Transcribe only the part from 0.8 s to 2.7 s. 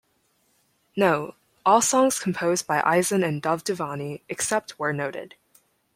Note: All songs composed